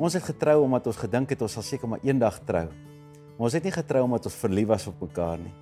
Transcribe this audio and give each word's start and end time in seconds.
Ons 0.00 0.16
het 0.16 0.24
getrou 0.24 0.62
omdat 0.66 0.86
ons 0.92 1.00
gedink 1.00 1.32
het 1.32 1.42
ons 1.44 1.52
sal 1.52 1.64
seker 1.64 1.88
maar 1.88 2.04
eendag 2.04 2.42
trou. 2.44 2.68
Maar 2.68 3.48
ons 3.48 3.56
het 3.56 3.64
nie 3.64 3.72
getrou 3.72 4.04
omdat 4.04 4.28
ons 4.28 4.38
verlief 4.44 4.68
was 4.68 4.86
op 4.92 5.00
mekaar 5.00 5.40
nie. 5.40 5.52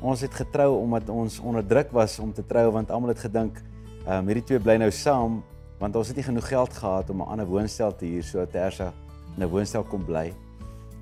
Ons 0.00 0.24
het 0.24 0.32
getrou 0.32 0.74
omdat 0.80 1.08
ons 1.12 1.38
onder 1.44 1.66
druk 1.66 1.92
was 1.92 2.18
om 2.18 2.32
te 2.32 2.46
trou 2.48 2.70
want 2.80 2.90
almal 2.90 3.12
het 3.12 3.24
gedink 3.28 3.60
ehm 4.06 4.22
um, 4.22 4.26
hierdie 4.32 4.48
twee 4.48 4.60
bly 4.60 4.80
nou 4.80 4.90
saam 4.90 5.42
want 5.78 5.96
ons 5.96 6.08
het 6.08 6.16
nie 6.16 6.24
genoeg 6.24 6.48
geld 6.48 6.72
gehad 6.72 7.10
om 7.10 7.20
'n 7.20 7.28
ander 7.36 7.46
woonstel 7.46 7.92
te 7.92 8.06
huur 8.06 8.24
sodat 8.24 8.52
Tersa 8.52 8.92
in 9.36 9.44
'n 9.44 9.52
woonstel 9.52 9.84
kon 9.84 10.04
bly. 10.04 10.32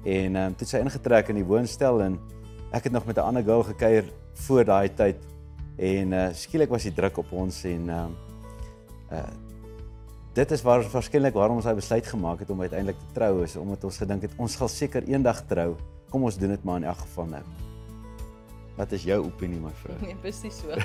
En 0.04 0.36
ehm 0.36 0.46
um, 0.46 0.54
toe 0.56 0.66
sy 0.66 0.78
ingetrek 0.84 1.28
in 1.28 1.40
die 1.40 1.46
woonstel 1.46 2.02
en 2.02 2.18
ek 2.72 2.84
het 2.84 2.92
nog 2.92 3.06
met 3.06 3.16
'n 3.16 3.20
ander 3.20 3.42
girl 3.42 3.62
gekuier 3.62 4.04
voor 4.46 4.64
daai 4.64 4.94
tyd 4.94 5.16
en 5.76 6.12
uh, 6.12 6.28
skielik 6.32 6.68
was 6.68 6.82
die 6.82 6.94
druk 6.94 7.16
op 7.18 7.32
ons 7.32 7.64
en 7.64 7.88
ehm 7.88 8.04
um, 8.04 8.16
uh 9.12 9.48
dit 10.38 10.50
is 10.50 10.62
waar 10.62 10.82
waarskynlik 10.92 11.34
waarom 11.34 11.56
ons 11.56 11.64
hy 11.66 11.74
besluit 11.74 12.06
gemaak 12.06 12.38
het 12.38 12.50
om 12.50 12.60
uiteindelik 12.60 12.98
te 12.98 13.06
trou 13.14 13.42
is 13.42 13.56
omdat 13.56 13.84
ons 13.84 13.98
gedink 13.98 14.22
het 14.22 14.32
ons 14.36 14.52
sal 14.52 14.68
seker 14.68 15.02
eendag 15.08 15.46
trou. 15.46 15.76
Kom 16.10 16.22
ons 16.22 16.38
doen 16.38 16.48
dit 16.48 16.64
maar 16.64 16.76
in 16.76 16.84
elk 16.84 16.98
geval 16.98 17.26
nou. 17.26 17.42
Wat 18.76 18.92
is 18.92 19.02
jou 19.02 19.24
opinie 19.24 19.60
my 19.60 19.72
vrou? 19.82 19.96
Nee, 20.00 20.14
presies 20.22 20.60
so. 20.60 20.70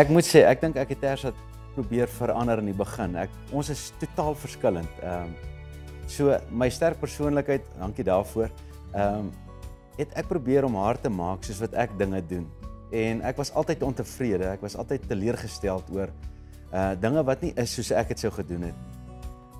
ek 0.00 0.08
moet 0.08 0.24
sê, 0.24 0.46
ek 0.46 0.60
dink 0.62 0.76
ek 0.76 0.88
het 0.94 1.02
eers 1.02 1.22
wat 1.28 1.34
probeer 1.74 2.08
verander 2.08 2.58
in 2.62 2.70
die 2.70 2.76
begin. 2.76 3.16
Ek 3.16 3.32
ons 3.52 3.70
is 3.72 3.90
totaal 4.02 4.36
verskillend. 4.38 5.02
Ehm 5.02 5.30
um, 5.30 5.34
so 6.12 6.34
my 6.50 6.66
sterk 6.68 6.98
persoonlikheid, 7.00 7.64
dankie 7.78 8.04
daarvoor. 8.04 8.50
Ehm 8.92 9.28
um, 9.28 9.30
het 9.98 10.12
ek 10.16 10.28
probeer 10.28 10.64
om 10.64 10.76
haar 10.80 10.98
te 11.00 11.10
maak 11.12 11.44
soos 11.44 11.60
wat 11.60 11.74
ek 11.76 11.94
dinge 12.00 12.22
doen. 12.26 12.46
En 12.92 13.20
ek 13.28 13.36
was 13.36 13.52
altyd 13.56 13.82
ontevrede. 13.82 14.48
Ek 14.52 14.64
was 14.64 14.76
altyd 14.76 15.08
teleurgesteld 15.08 15.90
oor 15.92 16.12
uh 16.72 16.92
dinge 16.96 17.22
wat 17.28 17.42
nie 17.44 17.52
is 17.60 17.74
soos 17.76 17.92
ek 17.92 18.14
dit 18.14 18.24
sou 18.24 18.32
gedoen 18.32 18.70
het. 18.70 18.78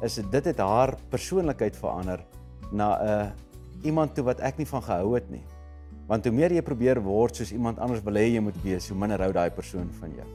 Is 0.02 0.16
dit 0.16 0.44
het 0.44 0.58
haar 0.58 0.96
persoonlikheid 1.12 1.76
verander 1.76 2.24
na 2.72 2.88
'n 2.96 3.08
uh, 3.08 3.30
iemand 3.84 4.14
toe 4.14 4.24
wat 4.24 4.40
ek 4.40 4.58
nie 4.58 4.66
van 4.66 4.82
gehou 4.82 5.14
het 5.14 5.28
nie. 5.30 5.42
Want 6.06 6.24
hoe 6.24 6.34
meer 6.34 6.52
jy 6.52 6.62
probeer 6.62 7.00
word 7.02 7.36
soos 7.36 7.52
iemand 7.52 7.78
anders 7.78 8.02
wil 8.04 8.18
hê 8.18 8.26
jy 8.34 8.40
moet 8.40 8.56
wees, 8.64 8.88
hoe 8.88 8.98
minder 8.98 9.22
hou 9.22 9.32
daai 9.32 9.50
persoon 9.50 9.90
van 10.00 10.10
jou. 10.16 10.28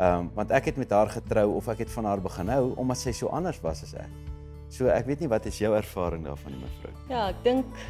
Ehm 0.00 0.18
um, 0.18 0.30
want 0.34 0.50
ek 0.56 0.70
het 0.70 0.76
met 0.80 0.90
haar 0.90 1.10
getrou 1.12 1.50
of 1.54 1.66
ek 1.68 1.82
het 1.84 1.90
van 1.92 2.06
haar 2.08 2.20
begin 2.24 2.48
hou 2.48 2.72
omdat 2.80 2.96
sy 2.96 3.12
so 3.12 3.28
anders 3.28 3.58
was 3.60 3.82
as 3.84 3.92
ek. 4.00 4.12
So 4.72 4.88
ek 4.88 5.04
weet 5.10 5.20
nie 5.20 5.28
wat 5.28 5.44
is 5.50 5.58
jou 5.60 5.74
ervaring 5.76 6.24
daarvan 6.24 6.56
mevrou? 6.56 6.92
Ja, 7.10 7.26
ek 7.28 7.42
dink 7.44 7.82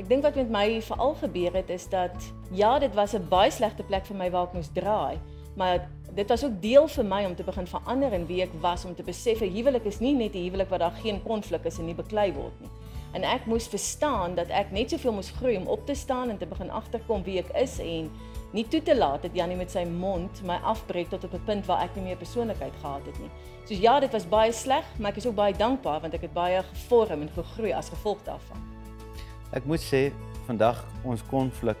ek 0.00 0.08
dink 0.08 0.24
wat 0.24 0.38
met 0.38 0.48
my 0.54 0.66
veral 0.86 1.12
gebeur 1.20 1.58
het 1.58 1.70
is 1.74 1.84
dat 1.92 2.16
ja, 2.54 2.78
dit 2.78 2.94
was 2.94 3.12
'n 3.12 3.28
baie 3.28 3.50
slegte 3.50 3.82
plek 3.82 4.06
vir 4.06 4.16
my 4.16 4.30
waar 4.30 4.48
ek 4.48 4.54
moes 4.54 4.72
draai, 4.72 5.18
maar 5.56 5.88
dit 6.14 6.28
was 6.28 6.44
ook 6.44 6.62
deel 6.62 6.88
vir 6.88 7.04
my 7.04 7.24
om 7.24 7.34
te 7.34 7.44
begin 7.44 7.66
verander 7.66 8.12
in 8.12 8.26
wie 8.26 8.42
ek 8.42 8.54
was 8.62 8.84
om 8.84 8.94
te 8.94 9.02
besef 9.02 9.42
'n 9.42 9.52
huwelik 9.52 9.84
is 9.84 10.00
nie 10.00 10.14
net 10.14 10.34
'n 10.34 10.48
huwelik 10.48 10.70
waar 10.70 10.78
daar 10.78 10.96
geen 11.02 11.22
konflik 11.22 11.64
is 11.64 11.78
en 11.78 11.84
nie 11.84 11.94
beklei 11.94 12.32
word 12.32 12.60
nie. 12.60 12.70
En 13.12 13.22
ek 13.22 13.46
moes 13.46 13.68
verstaan 13.68 14.34
dat 14.34 14.48
ek 14.48 14.70
net 14.70 14.90
soveel 14.90 15.12
moes 15.12 15.30
groei 15.30 15.56
om 15.56 15.66
op 15.66 15.86
te 15.86 15.94
staan 15.94 16.30
en 16.30 16.38
te 16.38 16.46
begin 16.46 16.70
agterkom 16.70 17.22
wie 17.24 17.38
ek 17.38 17.48
is 17.56 17.78
en 17.78 18.10
nie 18.52 18.64
toe 18.68 18.82
te 18.82 18.96
laat 18.96 19.22
dat 19.22 19.34
Janie 19.34 19.56
met 19.56 19.70
sy 19.70 19.84
mond 19.84 20.42
my 20.46 20.56
afbreek 20.62 21.08
tot 21.08 21.24
op 21.24 21.32
'n 21.34 21.44
punt 21.44 21.66
waar 21.66 21.82
ek 21.82 21.94
nie 21.96 22.04
meer 22.04 22.16
persoonlikheid 22.16 22.72
gehad 22.80 23.06
het 23.06 23.18
nie. 23.18 23.30
So 23.64 23.74
ja, 23.74 24.00
dit 24.00 24.12
was 24.12 24.28
baie 24.28 24.52
sleg, 24.52 24.84
maar 24.98 25.10
ek 25.10 25.16
is 25.16 25.26
ook 25.26 25.34
baie 25.34 25.54
dankbaar 25.54 26.00
want 26.00 26.14
ek 26.14 26.20
het 26.20 26.32
baie 26.32 26.62
gevorm 26.62 27.22
en 27.22 27.28
gegroei 27.28 27.72
as 27.72 27.88
gevolg 27.88 28.18
daarvan. 28.24 28.58
Ek 29.52 29.64
moet 29.64 29.80
sê 29.80 30.12
vandag 30.46 30.84
ons 31.04 31.22
konflik 31.22 31.76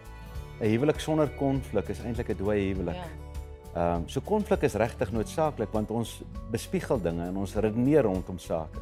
'n 0.60 0.66
huwelik 0.66 1.00
sonder 1.00 1.28
konflik 1.28 1.88
is 1.88 2.00
eintlik 2.00 2.28
'n 2.28 2.36
dooie 2.36 2.74
huwelik. 2.74 2.94
Ja. 2.94 3.28
Ehm 3.74 3.96
um, 3.96 4.08
so 4.08 4.20
konflik 4.20 4.62
is 4.62 4.74
regtig 4.74 5.12
noodsaaklik 5.12 5.72
want 5.72 5.90
ons 5.90 6.22
bespiegel 6.50 7.00
dinge 7.00 7.26
en 7.26 7.36
ons 7.36 7.54
redeneer 7.54 8.02
rondom 8.02 8.38
sake. 8.38 8.78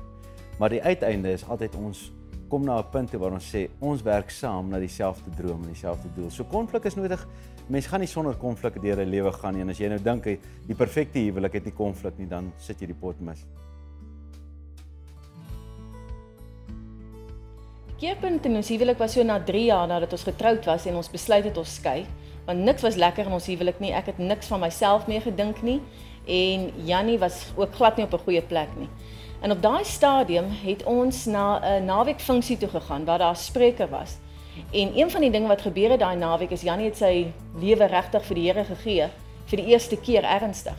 Maar 0.59 0.69
die 0.69 0.83
uiteinde 0.83 1.33
is 1.33 1.49
altyd 1.49 1.75
ons 1.75 2.12
kom 2.49 2.65
na 2.65 2.79
'n 2.79 2.91
punt 2.91 3.12
waar 3.12 3.33
ons 3.33 3.55
sê 3.55 3.69
ons 3.81 4.03
werk 4.03 4.31
saam 4.31 4.69
na 4.69 4.79
dieselfde 4.79 5.31
droom 5.37 5.62
en 5.62 5.73
dieselfde 5.73 6.09
doel. 6.15 6.31
So 6.31 6.45
konflik 6.45 6.84
is 6.84 6.95
nodig. 6.95 7.27
Mense 7.69 7.89
gaan 7.89 8.01
nie 8.01 8.09
sonder 8.09 8.34
konflik 8.34 8.81
deur 8.81 9.01
'n 9.01 9.11
lewe 9.11 9.33
gaan 9.33 9.55
nie 9.55 9.62
en 9.62 9.71
as 9.71 9.79
jy 9.79 9.89
nou 9.89 9.99
dink 9.99 10.25
die 10.25 10.75
perfekte 10.75 11.19
huwelik 11.19 11.53
het 11.53 11.65
nie 11.65 11.75
konflik 11.75 12.19
nie, 12.19 12.29
dan 12.29 12.53
sit 12.59 12.81
jy 12.81 12.87
die 12.87 12.95
pot 13.01 13.21
mis. 13.21 13.45
Keerpunt 17.97 18.45
in 18.45 18.57
ons 18.57 18.69
huwelik 18.69 18.99
was 18.99 19.13
so 19.13 19.23
na 19.25 19.39
3 19.39 19.65
jaar 19.65 19.87
nadat 19.89 20.13
ons 20.13 20.25
getroud 20.25 20.67
was 20.67 20.87
en 20.87 20.97
ons 20.97 21.09
besluit 21.09 21.45
het 21.45 21.57
ons 21.57 21.75
skei, 21.75 22.07
want 22.45 22.59
niks 22.59 22.83
was 22.83 22.97
lekker 22.97 23.27
in 23.27 23.33
ons 23.33 23.47
huwelik 23.47 23.81
nie. 23.81 23.93
Ek 23.93 24.07
het 24.07 24.19
niks 24.19 24.47
van 24.47 24.61
myself 24.61 25.07
meer 25.09 25.23
gedink 25.23 25.63
nie 25.63 25.81
en 26.27 26.73
Jannie 26.84 27.19
was 27.19 27.53
ook 27.57 27.73
glad 27.75 27.97
nie 27.97 28.05
op 28.05 28.13
'n 28.13 28.25
goeie 28.25 28.43
plek 28.43 28.69
nie. 28.77 28.89
En 29.41 29.50
op 29.50 29.62
daai 29.62 29.84
stadium 29.84 30.44
het 30.64 30.84
ons 30.84 31.24
na 31.24 31.60
'n 31.60 31.84
naweekfunksie 31.84 32.56
toe 32.56 32.69
gegaan 32.69 33.04
waar 33.04 33.19
daar 33.19 33.36
spreker 33.36 33.88
was. 33.88 34.16
En 34.72 34.98
een 34.98 35.10
van 35.10 35.20
die 35.20 35.30
dinge 35.30 35.48
wat 35.48 35.60
gebeur 35.60 35.91
het 35.91 36.00
daai 36.00 36.16
naweek 36.16 36.50
is 36.50 36.62
Janie 36.62 36.84
het 36.84 36.97
sy 36.97 37.32
lewe 37.60 37.86
regtig 37.86 38.24
vir 38.24 38.34
die 38.34 38.47
Here 38.47 38.64
gegee 38.64 39.08
vir 39.47 39.56
die 39.56 39.66
eerste 39.66 39.97
keer 39.97 40.24
ernstig. 40.24 40.76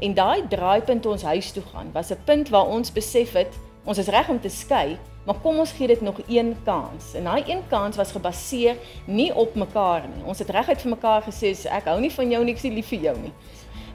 En 0.00 0.14
daai 0.14 0.48
draaipunt 0.48 1.06
ons 1.06 1.22
huis 1.22 1.52
toe 1.52 1.62
gaan 1.72 1.92
was 1.92 2.10
'n 2.10 2.18
punt 2.24 2.48
waar 2.48 2.66
ons 2.66 2.92
besef 2.92 3.32
het 3.32 3.54
ons 3.84 3.98
is 3.98 4.06
reg 4.06 4.28
om 4.28 4.40
te 4.40 4.48
skei, 4.48 4.98
maar 5.26 5.38
kom 5.42 5.58
ons 5.58 5.72
gee 5.72 5.86
dit 5.86 6.00
nog 6.00 6.18
een 6.28 6.56
kans. 6.64 7.14
En 7.14 7.24
daai 7.24 7.42
een 7.46 7.62
kans 7.68 7.96
was 7.96 8.12
gebaseer 8.12 8.76
nie 9.06 9.34
op 9.34 9.54
mekaar 9.54 10.02
nie. 10.14 10.24
Ons 10.24 10.38
het 10.38 10.50
reguit 10.50 10.80
vir 10.80 10.90
mekaar 10.90 11.22
gesê 11.22 11.66
ek 11.70 11.84
hou 11.84 12.00
nie 12.00 12.10
van 12.10 12.30
jou 12.30 12.44
nie, 12.44 12.54
ek 12.54 12.62
is 12.64 12.74
lief 12.74 12.88
vir 12.88 12.98
jou 12.98 13.16
nie. 13.18 13.32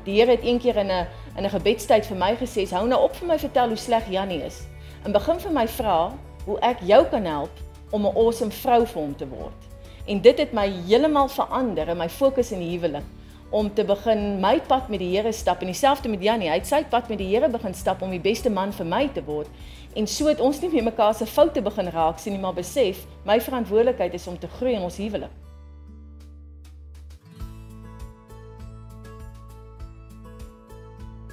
Die 0.03 0.15
Here 0.19 0.31
het 0.31 0.43
een 0.43 0.59
keer 0.59 0.75
in 0.75 0.91
'n 0.91 1.07
in 1.37 1.43
'n 1.45 1.49
gebedstyd 1.49 2.05
vir 2.05 2.17
my 2.17 2.35
gesê, 2.35 2.69
"Hou 2.69 2.87
nou 2.87 3.01
op 3.03 3.15
vir 3.15 3.27
my 3.27 3.39
vertel 3.39 3.67
hoe 3.67 3.77
sleg 3.77 4.09
Jannie 4.09 4.43
is." 4.43 4.61
En 5.05 5.11
begin 5.11 5.39
vir 5.39 5.51
my 5.51 5.67
vra 5.67 6.11
hoe 6.45 6.59
ek 6.59 6.79
jou 6.81 7.05
kan 7.05 7.25
help 7.25 7.51
om 7.91 8.05
'n 8.05 8.15
awesome 8.15 8.51
vrou 8.51 8.85
vir 8.85 9.01
hom 9.01 9.15
te 9.15 9.27
word. 9.27 9.61
En 10.07 10.21
dit 10.21 10.37
het 10.37 10.53
my 10.53 10.67
heeltemal 10.87 11.27
verander 11.27 11.87
in 11.87 11.97
my 11.97 12.09
fokus 12.09 12.51
in 12.51 12.59
die 12.59 12.77
huwelik 12.77 13.03
om 13.49 13.73
te 13.73 13.83
begin 13.83 14.39
my 14.39 14.59
pad 14.67 14.89
met 14.89 14.99
die 14.99 15.15
Here 15.15 15.31
stap 15.31 15.61
en 15.61 15.65
dieselfde 15.71 16.09
met 16.09 16.23
Jannie. 16.23 16.49
Hy 16.49 16.55
het 16.55 16.67
sy 16.67 16.83
pad 16.83 17.09
met 17.09 17.17
die 17.17 17.27
Here 17.27 17.49
begin 17.49 17.73
stap 17.73 18.01
om 18.01 18.11
die 18.11 18.19
beste 18.19 18.49
man 18.49 18.73
vir 18.75 18.85
my 18.85 19.07
te 19.13 19.23
word. 19.23 19.47
En 19.95 20.07
so 20.07 20.27
het 20.27 20.39
ons 20.39 20.59
nie 20.61 20.69
meer 20.69 20.83
mekaar 20.83 21.15
se 21.15 21.25
foute 21.25 21.61
begin 21.61 21.89
raak 21.89 22.19
sien 22.19 22.33
nie, 22.33 22.41
maar 22.41 22.53
besef 22.53 23.05
my 23.25 23.39
verantwoordelikheid 23.41 24.13
is 24.13 24.27
om 24.27 24.39
te 24.39 24.47
groei 24.47 24.73
in 24.73 24.81
ons 24.81 24.97
huwelik. 24.97 25.46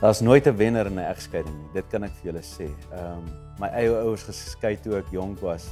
Daar's 0.04 0.20
nooit 0.20 0.46
'n 0.46 0.56
wenner 0.56 0.86
in 0.86 0.94
'n 0.94 0.98
egskeiding 0.98 1.56
nie. 1.56 1.72
Dit 1.72 1.86
kan 1.88 2.02
ek 2.02 2.10
vir 2.10 2.32
julle 2.32 2.42
sê. 2.42 2.68
Ehm 2.92 3.18
um, 3.18 3.24
my 3.58 3.68
eie 3.68 3.88
ouers 3.88 4.22
geskei 4.22 4.76
toe 4.76 4.98
ek 4.98 5.08
jonk 5.10 5.40
was 5.40 5.64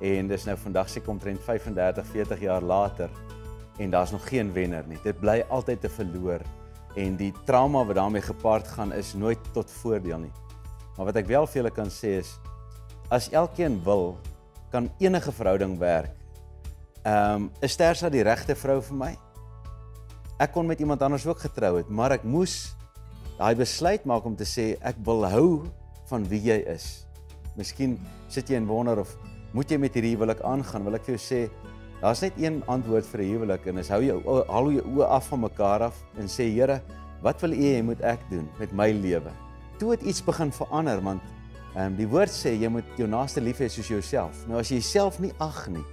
en 0.00 0.26
dis 0.26 0.44
nou 0.44 0.56
vandag 0.56 0.88
seker 0.88 1.10
omtrent 1.10 1.40
35, 1.40 2.06
40 2.06 2.40
jaar 2.40 2.62
later 2.62 3.10
en 3.78 3.90
daar's 3.90 4.10
nog 4.10 4.28
geen 4.28 4.52
wenner 4.52 4.84
nie. 4.88 4.98
Dit 5.04 5.20
bly 5.20 5.44
altyd 5.48 5.80
te 5.80 5.88
verloor 5.88 6.40
en 6.96 7.16
die 7.16 7.32
trauma 7.44 7.84
wat 7.84 7.96
daarmee 7.96 8.22
gepaard 8.22 8.68
gaan 8.68 8.92
is 8.92 9.14
nooit 9.14 9.38
tot 9.52 9.70
voordeel 9.70 10.18
nie. 10.18 10.32
Maar 10.96 11.06
wat 11.06 11.16
ek 11.16 11.26
wel 11.26 11.46
vir 11.46 11.62
julle 11.62 11.70
kan 11.70 11.90
sê 11.90 12.18
is 12.18 12.38
as 13.10 13.30
elkeen 13.30 13.84
wil, 13.84 14.18
kan 14.70 14.90
enige 14.98 15.32
verhouding 15.32 15.78
werk. 15.78 16.10
Ehm 17.04 17.34
um, 17.34 17.50
is 17.60 17.76
Tersa 17.76 18.08
die 18.08 18.22
regte 18.22 18.54
vrou 18.54 18.82
vir 18.82 18.96
my? 18.96 19.16
Ek 20.38 20.52
kon 20.52 20.66
met 20.66 20.80
iemand 20.80 21.02
anders 21.02 21.26
ook 21.26 21.38
getrou 21.38 21.76
het, 21.76 21.88
maar 21.88 22.10
ek 22.10 22.24
moes 22.24 22.74
daai 23.38 23.54
besluit 23.56 24.04
maak 24.04 24.26
om 24.28 24.36
te 24.36 24.46
sê 24.48 24.72
ek 24.84 24.98
wil 25.06 25.24
hou 25.28 25.48
van 26.10 26.24
wie 26.28 26.40
jy 26.44 26.58
is. 26.72 27.06
Miskien 27.56 27.98
sit 28.32 28.50
jy 28.50 28.58
en 28.60 28.68
wonder 28.68 29.02
of 29.02 29.14
moet 29.52 29.70
jy 29.70 29.78
met 29.80 29.94
hierdie 29.96 30.14
huwelik 30.14 30.40
aangaan? 30.48 30.84
Wil 30.88 30.96
ek 30.96 31.06
vir 31.08 31.16
jou 31.16 31.22
sê 31.22 31.40
daar's 32.02 32.22
net 32.24 32.38
een 32.40 32.62
antwoord 32.72 33.06
vir 33.06 33.20
'n 33.22 33.30
huwelik 33.32 33.66
en 33.66 33.76
dis 33.76 33.88
hou 33.88 34.02
jou 34.02 34.18
hou 34.48 34.72
jou 34.72 34.84
oë 34.96 35.08
af 35.08 35.28
van 35.28 35.40
mekaar 35.40 35.82
af 35.82 35.96
en 36.18 36.26
sê 36.26 36.48
Here, 36.52 36.82
wat 37.22 37.40
wil 37.42 37.52
U 37.52 37.62
hê 37.62 37.82
moet 37.82 38.00
ek 38.00 38.20
doen 38.30 38.48
met 38.58 38.72
my 38.72 38.90
lewe? 38.90 39.32
Toe 39.78 39.90
het 39.90 40.02
iets 40.02 40.24
begin 40.24 40.52
verander 40.52 41.00
want 41.00 41.22
um, 41.76 41.96
die 41.96 42.08
woord 42.08 42.30
sê 42.30 42.58
jy 42.60 42.68
moet 42.68 42.84
jou 42.96 43.08
naaste 43.08 43.40
lief 43.40 43.58
hê 43.58 43.68
soos 43.68 43.88
jouself. 43.88 44.46
Nou 44.48 44.58
as 44.58 44.68
jy 44.68 44.76
jouself 44.76 45.20
nie 45.20 45.32
ag 45.38 45.68
nie. 45.68 45.84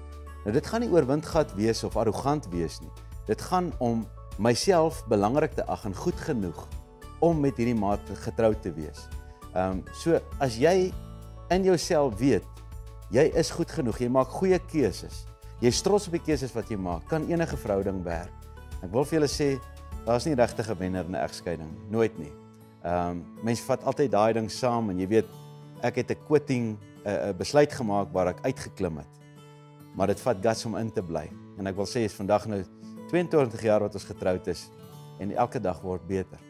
Nou 0.45 0.53
dit 0.53 0.65
gaan 0.65 0.81
nie 0.81 0.89
oor 0.89 1.05
windgat 1.05 1.55
wees 1.55 1.83
of 1.83 1.97
arrogant 1.97 2.47
wees 2.51 2.81
nie. 2.81 2.91
Dit 3.27 3.41
gaan 3.41 3.73
om 3.79 4.07
myself 4.39 5.03
belangrik 5.07 5.53
te 5.53 5.65
ag 5.67 5.85
en 5.85 5.95
goed 5.95 6.15
genoeg 6.15 6.67
om 7.19 7.39
met 7.39 7.57
hierdie 7.57 7.77
maat 7.77 8.03
getroud 8.25 8.61
te 8.61 8.71
wees. 8.73 9.07
Ehm 9.53 9.79
um, 9.79 9.83
so 9.93 10.19
as 10.39 10.57
jy 10.57 10.91
in 11.49 11.63
jouself 11.63 12.17
weet 12.19 12.45
jy 13.11 13.25
is 13.33 13.49
goed 13.49 13.71
genoeg, 13.73 13.97
jy 13.99 14.09
maak 14.09 14.29
goeie 14.29 14.59
keuses. 14.69 15.25
Jy 15.59 15.71
trots 15.83 16.07
op 16.07 16.13
die 16.15 16.23
keuses 16.23 16.53
wat 16.55 16.69
jy 16.69 16.77
maak, 16.77 17.07
kan 17.09 17.25
enige 17.27 17.57
verhouding 17.57 18.03
werk. 18.05 18.33
Ek 18.83 18.91
wil 18.93 19.03
vir 19.03 19.19
julle 19.19 19.31
sê 19.31 19.49
daar's 20.05 20.25
nie 20.25 20.35
regtig 20.35 20.69
'n 20.69 20.77
wenner 20.77 21.05
in 21.05 21.15
'n 21.15 21.23
egskeiding, 21.25 21.71
nooit 21.89 22.17
nie. 22.19 22.31
Ehm 22.83 23.09
um, 23.09 23.25
mense 23.43 23.63
vat 23.63 23.83
altyd 23.83 24.11
daai 24.11 24.33
ding 24.33 24.49
saam 24.51 24.89
en 24.89 24.99
jy 24.99 25.07
weet 25.07 25.27
ek 25.81 25.95
het 25.95 26.11
'n 26.11 26.25
quitting 26.27 26.77
'n 27.05 27.37
besluit 27.37 27.73
gemaak 27.73 28.13
waar 28.13 28.27
ek 28.27 28.43
uitgeklim 28.43 28.97
het. 28.97 29.13
Maar 29.95 30.07
dit 30.07 30.19
vat 30.19 30.37
guts 30.41 30.65
om 30.65 30.75
in 30.75 30.91
te 30.91 31.01
bly. 31.01 31.29
En 31.57 31.67
ek 31.67 31.75
wil 31.75 31.85
sê 31.85 32.05
is 32.05 32.13
vandag 32.13 32.45
nou 32.47 32.63
22 33.09 33.61
jaar 33.61 33.81
wat 33.81 33.93
ons 33.93 34.03
getroud 34.03 34.47
is 34.47 34.69
en 35.19 35.31
elke 35.31 35.59
dag 35.59 35.81
word 35.81 36.05
beter. 36.07 36.48